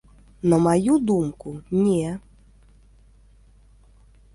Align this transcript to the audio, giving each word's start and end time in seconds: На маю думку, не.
На 0.53 0.57
маю 0.65 0.95
думку, 1.11 1.49
не. 1.85 2.17